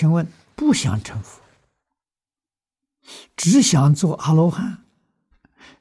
[0.00, 1.42] 请问不想成佛，
[3.36, 4.82] 只想做阿罗汉，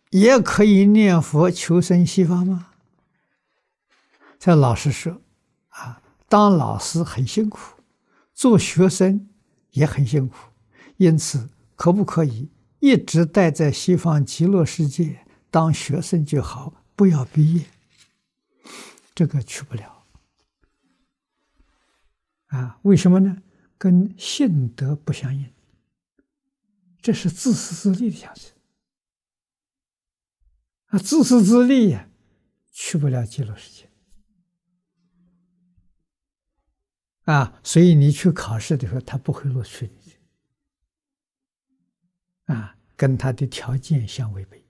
[0.10, 2.74] 也可以念佛求生西方吗？
[4.38, 5.22] 这老实说，
[5.70, 7.82] 啊，当老师很辛苦，
[8.34, 9.30] 做学生
[9.72, 10.36] 也很辛苦，
[10.98, 17.64] 因此可不可以一直待在西方极乐世界当学生就好，不要毕业？
[19.16, 20.04] 这个去不了。
[22.48, 23.42] 啊，为什么呢？
[23.80, 25.52] 跟性德不相应，
[27.02, 28.42] 这是自私自利的想法。
[30.88, 32.10] 啊，自私自利呀，
[32.72, 33.90] 去不了极乐世界。
[37.24, 40.14] 啊，所以你去考试的时候，他不会录取你。
[42.54, 44.62] 啊，跟他的条件相违背。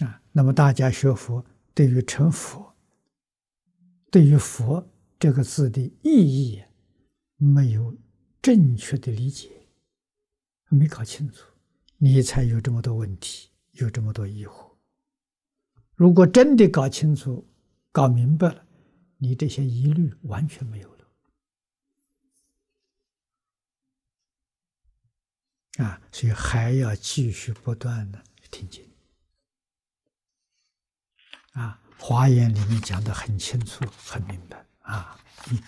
[0.00, 1.44] 啊，那么大家学佛，
[1.74, 2.74] 对于成佛，
[4.10, 6.62] 对于“佛”这个字的意义，
[7.36, 7.96] 没有
[8.40, 9.50] 正确的理解，
[10.68, 11.44] 没搞清楚，
[11.96, 14.70] 你才有这么多问题，有这么多疑惑。
[15.96, 17.44] 如果真的搞清楚、
[17.90, 18.64] 搞明白了，
[19.16, 21.04] 你这些疑虑完全没有了。
[25.84, 28.84] 啊，所以还要继续不断的听经。
[31.58, 35.16] 啊，华严里面讲得很清楚、很明白啊。
[35.50, 35.58] 嗯